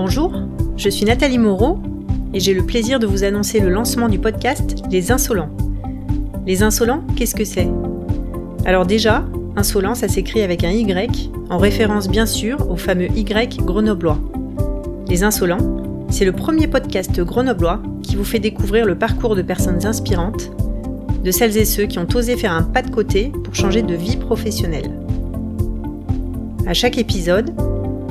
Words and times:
Bonjour, 0.00 0.32
je 0.76 0.88
suis 0.90 1.04
Nathalie 1.04 1.38
Moreau 1.38 1.80
et 2.32 2.38
j'ai 2.38 2.54
le 2.54 2.64
plaisir 2.64 3.00
de 3.00 3.06
vous 3.08 3.24
annoncer 3.24 3.58
le 3.58 3.68
lancement 3.68 4.08
du 4.08 4.20
podcast 4.20 4.76
Les 4.92 5.10
Insolents. 5.10 5.50
Les 6.46 6.62
Insolents, 6.62 7.02
qu'est-ce 7.16 7.34
que 7.34 7.44
c'est? 7.44 7.68
Alors 8.64 8.86
déjà, 8.86 9.24
insolent, 9.56 9.96
ça 9.96 10.06
s'écrit 10.06 10.42
avec 10.42 10.62
un 10.62 10.70
Y, 10.70 11.32
en 11.50 11.58
référence 11.58 12.06
bien 12.06 12.26
sûr 12.26 12.70
au 12.70 12.76
fameux 12.76 13.08
Y 13.16 13.56
grenoblois. 13.56 14.20
Les 15.08 15.24
Insolents, 15.24 16.06
c'est 16.10 16.24
le 16.24 16.30
premier 16.30 16.68
podcast 16.68 17.20
grenoblois 17.20 17.82
qui 18.04 18.14
vous 18.14 18.22
fait 18.22 18.38
découvrir 18.38 18.86
le 18.86 18.96
parcours 18.96 19.34
de 19.34 19.42
personnes 19.42 19.84
inspirantes, 19.84 20.52
de 21.24 21.30
celles 21.32 21.56
et 21.56 21.64
ceux 21.64 21.86
qui 21.86 21.98
ont 21.98 22.06
osé 22.14 22.36
faire 22.36 22.52
un 22.52 22.62
pas 22.62 22.82
de 22.82 22.90
côté 22.90 23.32
pour 23.42 23.56
changer 23.56 23.82
de 23.82 23.96
vie 23.96 24.16
professionnelle. 24.16 24.92
À 26.68 26.72
chaque 26.72 26.98
épisode, 26.98 27.50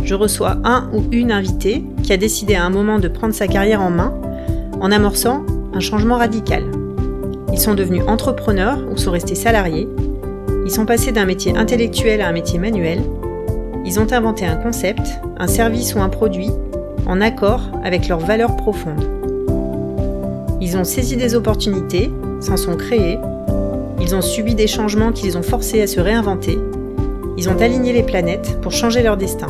je 0.07 0.15
reçois 0.15 0.55
un 0.63 0.89
ou 0.93 1.03
une 1.11 1.33
invitée 1.33 1.83
qui 2.01 2.13
a 2.13 2.17
décidé 2.17 2.55
à 2.55 2.63
un 2.63 2.69
moment 2.69 2.97
de 2.97 3.09
prendre 3.09 3.33
sa 3.33 3.45
carrière 3.45 3.81
en 3.81 3.89
main 3.89 4.13
en 4.79 4.89
amorçant 4.89 5.45
un 5.73 5.81
changement 5.81 6.15
radical. 6.15 6.63
Ils 7.51 7.59
sont 7.59 7.73
devenus 7.73 8.03
entrepreneurs 8.07 8.79
ou 8.89 8.95
sont 8.95 9.11
restés 9.11 9.35
salariés. 9.35 9.85
Ils 10.65 10.71
sont 10.71 10.85
passés 10.85 11.11
d'un 11.11 11.25
métier 11.25 11.57
intellectuel 11.57 12.21
à 12.21 12.29
un 12.29 12.31
métier 12.31 12.57
manuel. 12.57 13.01
Ils 13.83 13.99
ont 13.99 14.09
inventé 14.13 14.45
un 14.45 14.55
concept, 14.55 15.19
un 15.37 15.47
service 15.47 15.93
ou 15.93 15.99
un 15.99 16.07
produit 16.07 16.51
en 17.05 17.19
accord 17.19 17.63
avec 17.83 18.07
leurs 18.07 18.19
valeurs 18.19 18.55
profondes. 18.55 19.03
Ils 20.61 20.77
ont 20.77 20.85
saisi 20.85 21.17
des 21.17 21.35
opportunités, 21.35 22.13
s'en 22.39 22.55
sont 22.55 22.77
créés. 22.77 23.19
Ils 23.99 24.15
ont 24.15 24.21
subi 24.21 24.55
des 24.55 24.67
changements 24.67 25.11
qui 25.11 25.25
les 25.25 25.35
ont 25.35 25.43
forcés 25.43 25.81
à 25.81 25.87
se 25.87 25.99
réinventer. 25.99 26.57
Ils 27.37 27.49
ont 27.49 27.59
aligné 27.59 27.91
les 27.91 28.03
planètes 28.03 28.57
pour 28.61 28.71
changer 28.71 29.03
leur 29.03 29.17
destin. 29.17 29.47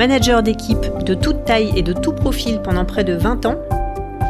Manager 0.00 0.42
d'équipe 0.42 1.04
de 1.04 1.12
toute 1.12 1.44
taille 1.44 1.74
et 1.76 1.82
de 1.82 1.92
tout 1.92 2.12
profil 2.12 2.62
pendant 2.64 2.86
près 2.86 3.04
de 3.04 3.12
20 3.12 3.44
ans, 3.44 3.56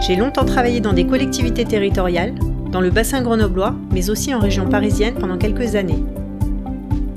j'ai 0.05 0.17
longtemps 0.17 0.45
travaillé 0.45 0.81
dans 0.81 0.93
des 0.93 1.07
collectivités 1.07 1.65
territoriales, 1.65 2.35
dans 2.73 2.81
le 2.81 2.91
bassin 2.91 3.23
grenoblois, 3.23 3.77
mais 3.93 4.11
aussi 4.11 4.35
en 4.35 4.41
région 4.41 4.69
parisienne 4.69 5.15
pendant 5.15 5.39
quelques 5.39 5.77
années. 5.77 6.03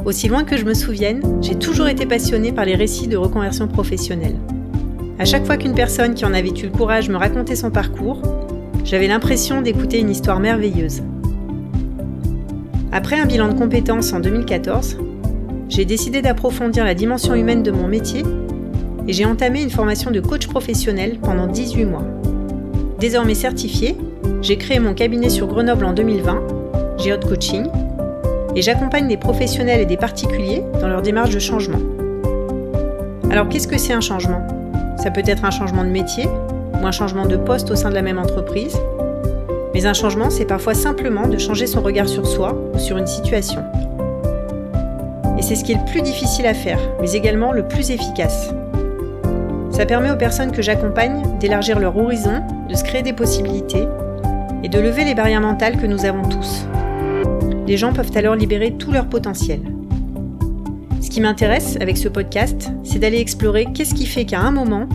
Aussi 0.06 0.28
loin 0.28 0.44
que 0.44 0.56
je 0.56 0.66
me 0.66 0.76
souvienne, 0.76 1.24
j'ai 1.42 1.56
toujours 1.56 1.88
été 1.88 2.06
passionnée 2.06 2.52
par 2.52 2.66
les 2.66 2.76
récits 2.76 3.08
de 3.08 3.18
reconversion 3.18 3.68
professionnelle. 3.68 4.36
À 5.18 5.26
chaque 5.26 5.48
fois 5.48 5.58
qu'une 5.58 5.74
personne 5.74 6.14
qui 6.14 6.24
en 6.24 6.34
avait 6.36 6.50
eu 6.50 6.66
le 6.66 6.78
courage 6.78 7.10
me 7.10 7.18
racontait 7.18 7.56
son 7.56 7.72
parcours, 7.72 8.22
j'avais 8.86 9.08
l'impression 9.08 9.64
d'écouter 9.64 9.98
une 9.98 10.12
histoire 10.12 10.40
merveilleuse. 10.40 11.02
Après 12.92 13.20
un 13.20 13.26
bilan 13.26 13.48
de 13.48 13.58
compétences 13.58 14.14
en 14.14 14.20
2014, 14.20 15.00
j'ai 15.70 15.86
décidé 15.86 16.22
d'approfondir 16.22 16.86
la 16.86 16.94
dimension 16.94 17.34
humaine 17.34 17.64
de 17.64 17.72
mon 17.72 17.88
métier 17.88 18.22
et 19.08 19.14
j'ai 19.14 19.26
entamé 19.26 19.62
une 19.62 19.70
formation 19.70 20.12
de 20.12 20.20
coach 20.20 20.48
professionnel 20.48 21.18
pendant 21.22 21.48
18 21.48 21.86
mois. 21.86 22.06
Désormais 23.00 23.36
certifié, 23.36 23.98
j'ai 24.42 24.58
créé 24.58 24.80
mon 24.80 24.94
cabinet 24.94 25.30
sur 25.30 25.48
Grenoble 25.48 25.86
en 25.86 25.94
2020, 25.94 26.42
Géode 26.98 27.26
Coaching, 27.26 27.68
et 28.56 28.62
j'accompagne 28.62 29.08
des 29.08 29.18
professionnels 29.18 29.82
et 29.82 29.86
des 29.86 29.98
particuliers 29.98 30.64
dans 30.80 30.88
leur 30.88 31.02
démarche 31.02 31.32
de 31.34 31.40
changement. 31.40 31.80
Alors 33.30 33.50
qu'est-ce 33.50 33.68
que 33.68 33.78
c'est 33.78 33.94
un 33.94 34.02
changement? 34.02 34.46
Ça 34.98 35.12
peut 35.12 35.24
être 35.26 35.44
un 35.44 35.52
changement 35.52 35.84
de 35.84 35.90
métier 35.90 36.28
ou 36.74 36.86
un 36.86 36.92
changement 36.92 37.26
de 37.26 37.36
poste 37.36 37.72
au 37.72 37.76
sein 37.76 37.90
de 37.90 37.96
la 37.96 38.04
même 38.04 38.20
entreprise. 38.20 38.78
Mais 39.74 39.88
un 39.88 39.94
changement, 39.94 40.30
c'est 40.30 40.46
parfois 40.46 40.76
simplement 40.76 41.28
de 41.28 41.38
changer 41.40 41.66
son 41.66 41.82
regard 41.82 42.08
sur 42.08 42.28
soi 42.28 42.56
ou 42.74 42.78
sur 42.78 42.98
une 42.98 43.08
situation. 43.08 43.64
Et 45.38 45.42
c'est 45.42 45.56
ce 45.56 45.64
qui 45.64 45.72
est 45.72 45.78
le 45.78 45.92
plus 45.92 46.02
difficile 46.02 46.46
à 46.46 46.54
faire, 46.54 46.80
mais 47.02 47.14
également 47.14 47.52
le 47.52 47.68
plus 47.68 47.90
efficace. 47.90 48.54
Ça 49.74 49.88
permet 49.88 50.12
aux 50.12 50.18
personnes 50.18 50.52
que 50.52 50.62
j'accompagne 50.62 51.24
d'élargir 51.40 51.80
leur 51.80 51.98
horizon, 51.98 52.44
de 52.70 52.76
se 52.76 52.84
créer 52.84 53.02
des 53.02 53.12
possibilités 53.12 53.88
et 54.64 54.70
de 54.70 54.80
lever 54.80 55.04
les 55.04 55.16
barrières 55.16 55.42
mentales 55.42 55.78
que 55.78 55.88
nous 55.88 56.06
avons 56.06 56.22
tous. 56.30 56.68
Les 57.66 57.76
gens 57.76 57.92
peuvent 57.92 58.16
alors 58.16 58.36
libérer 58.36 58.74
tout 58.74 58.92
leur 58.92 59.08
potentiel. 59.08 59.62
Ce 61.02 61.10
qui 61.10 61.22
m'intéresse 61.22 61.76
avec 61.82 61.98
ce 61.98 62.08
podcast, 62.08 62.70
c'est 62.84 63.00
d'aller 63.00 63.18
explorer 63.18 63.66
qu'est-ce 63.74 63.96
qui 63.96 64.06
fait 64.06 64.26
qu'à 64.26 64.42
un 64.42 64.52
moment, 64.52 64.88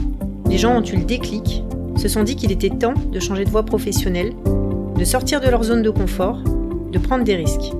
les 0.48 0.58
gens 0.58 0.78
ont 0.78 0.84
eu 0.84 0.94
le 0.94 1.04
déclic, 1.04 1.64
se 1.96 2.06
sont 2.06 2.22
dit 2.22 2.36
qu'il 2.36 2.52
était 2.52 2.70
temps 2.70 2.94
de 2.94 3.18
changer 3.18 3.44
de 3.44 3.50
voie 3.50 3.64
professionnelle, 3.64 4.32
de 4.96 5.04
sortir 5.04 5.40
de 5.40 5.48
leur 5.48 5.64
zone 5.64 5.82
de 5.82 5.90
confort, 5.90 6.38
de 6.92 6.98
prendre 6.98 7.24
des 7.24 7.34
risques. 7.34 7.72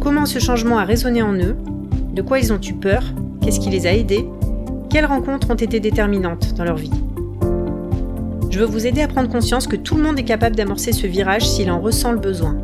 Comment 0.00 0.26
ce 0.26 0.38
changement 0.38 0.78
a 0.78 0.84
résonné 0.84 1.20
en 1.20 1.34
eux, 1.34 1.56
de 2.12 2.22
quoi 2.22 2.38
ils 2.38 2.52
ont 2.52 2.60
eu 2.60 2.74
peur, 2.74 3.02
qu'est-ce 3.40 3.58
qui 3.58 3.70
les 3.70 3.88
a 3.88 3.92
aidés 3.92 4.24
quelles 4.94 5.06
rencontres 5.06 5.50
ont 5.50 5.56
été 5.56 5.80
déterminantes 5.80 6.54
dans 6.54 6.62
leur 6.62 6.76
vie 6.76 6.92
Je 8.48 8.60
veux 8.60 8.64
vous 8.64 8.86
aider 8.86 9.02
à 9.02 9.08
prendre 9.08 9.28
conscience 9.28 9.66
que 9.66 9.74
tout 9.74 9.96
le 9.96 10.04
monde 10.04 10.20
est 10.20 10.24
capable 10.24 10.54
d'amorcer 10.54 10.92
ce 10.92 11.08
virage 11.08 11.48
s'il 11.48 11.68
en 11.72 11.80
ressent 11.80 12.12
le 12.12 12.20
besoin. 12.20 12.56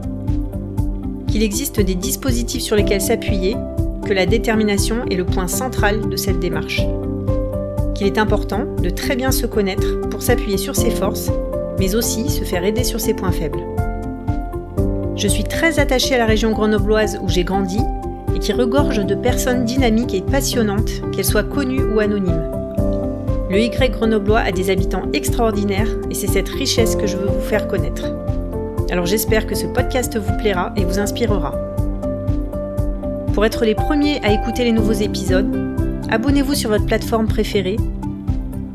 Qu'il 1.26 1.42
existe 1.42 1.80
des 1.80 1.96
dispositifs 1.96 2.62
sur 2.62 2.76
lesquels 2.76 3.00
s'appuyer, 3.00 3.56
que 4.06 4.12
la 4.12 4.26
détermination 4.26 5.04
est 5.10 5.16
le 5.16 5.26
point 5.26 5.48
central 5.48 6.08
de 6.08 6.14
cette 6.14 6.38
démarche. 6.38 6.82
Qu'il 7.96 8.06
est 8.06 8.18
important 8.18 8.64
de 8.80 8.90
très 8.90 9.16
bien 9.16 9.32
se 9.32 9.46
connaître 9.46 10.00
pour 10.02 10.22
s'appuyer 10.22 10.56
sur 10.56 10.76
ses 10.76 10.90
forces, 10.90 11.32
mais 11.80 11.96
aussi 11.96 12.30
se 12.30 12.44
faire 12.44 12.62
aider 12.64 12.84
sur 12.84 13.00
ses 13.00 13.14
points 13.14 13.32
faibles. 13.32 13.64
Je 15.16 15.26
suis 15.26 15.42
très 15.42 15.80
attachée 15.80 16.14
à 16.14 16.18
la 16.18 16.26
région 16.26 16.52
grenobloise 16.52 17.18
où 17.20 17.28
j'ai 17.28 17.42
grandi 17.42 17.80
qui 18.40 18.52
regorge 18.52 19.04
de 19.04 19.14
personnes 19.14 19.64
dynamiques 19.64 20.14
et 20.14 20.22
passionnantes, 20.22 21.02
qu'elles 21.12 21.24
soient 21.24 21.42
connues 21.42 21.82
ou 21.82 22.00
anonymes. 22.00 22.50
Le 23.50 23.58
Y 23.58 23.90
grenoblois 23.90 24.40
a 24.40 24.52
des 24.52 24.70
habitants 24.70 25.02
extraordinaires 25.12 25.88
et 26.10 26.14
c'est 26.14 26.28
cette 26.28 26.48
richesse 26.48 26.96
que 26.96 27.06
je 27.06 27.16
veux 27.16 27.26
vous 27.26 27.40
faire 27.40 27.68
connaître. 27.68 28.04
Alors 28.90 29.06
j'espère 29.06 29.46
que 29.46 29.54
ce 29.54 29.66
podcast 29.66 30.16
vous 30.16 30.36
plaira 30.38 30.72
et 30.76 30.84
vous 30.84 30.98
inspirera. 30.98 31.54
Pour 33.34 33.44
être 33.44 33.64
les 33.64 33.74
premiers 33.74 34.20
à 34.24 34.32
écouter 34.32 34.64
les 34.64 34.72
nouveaux 34.72 34.92
épisodes, 34.92 35.50
abonnez-vous 36.10 36.54
sur 36.54 36.70
votre 36.70 36.86
plateforme 36.86 37.26
préférée. 37.26 37.76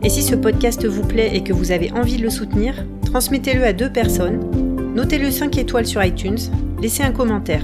Et 0.01 0.09
si 0.09 0.23
ce 0.23 0.35
podcast 0.35 0.85
vous 0.85 1.03
plaît 1.03 1.31
et 1.33 1.43
que 1.43 1.53
vous 1.53 1.71
avez 1.71 1.91
envie 1.91 2.17
de 2.17 2.23
le 2.23 2.29
soutenir, 2.29 2.85
transmettez-le 3.05 3.63
à 3.63 3.73
deux 3.73 3.89
personnes, 3.89 4.39
notez-le 4.95 5.31
5 5.31 5.57
étoiles 5.57 5.85
sur 5.85 6.03
iTunes, 6.03 6.37
laissez 6.81 7.03
un 7.03 7.11
commentaire. 7.11 7.63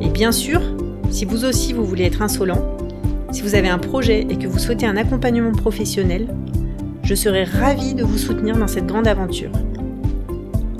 Et 0.00 0.08
bien 0.08 0.32
sûr, 0.32 0.60
si 1.10 1.24
vous 1.24 1.44
aussi 1.44 1.72
vous 1.72 1.84
voulez 1.84 2.04
être 2.04 2.22
insolent, 2.22 2.76
si 3.32 3.42
vous 3.42 3.54
avez 3.54 3.68
un 3.68 3.78
projet 3.78 4.26
et 4.28 4.36
que 4.36 4.46
vous 4.46 4.58
souhaitez 4.58 4.86
un 4.86 4.96
accompagnement 4.96 5.52
professionnel, 5.52 6.28
je 7.02 7.14
serai 7.14 7.44
ravie 7.44 7.94
de 7.94 8.02
vous 8.02 8.18
soutenir 8.18 8.56
dans 8.56 8.66
cette 8.66 8.86
grande 8.86 9.06
aventure. 9.06 9.52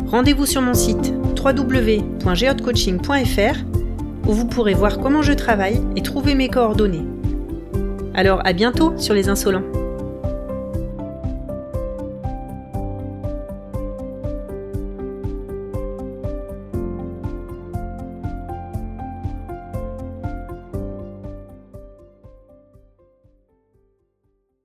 Rendez-vous 0.07 0.47
sur 0.47 0.63
mon 0.63 0.75
site 0.75 1.13
www.geotcoaching.fr 1.43 3.59
où 4.27 4.33
vous 4.33 4.47
pourrez 4.47 4.75
voir 4.75 4.99
comment 4.99 5.23
je 5.23 5.33
travaille 5.33 5.81
et 5.95 6.03
trouver 6.03 6.35
mes 6.35 6.49
coordonnées. 6.49 7.05
Alors 8.15 8.41
à 8.45 8.53
bientôt 8.53 8.93
sur 8.97 9.15
les 9.15 9.29
insolents 9.29 9.63